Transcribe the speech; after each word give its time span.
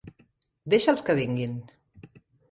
Deixa'ls 0.73 1.03
que 1.09 1.15
vinguin. 1.19 1.53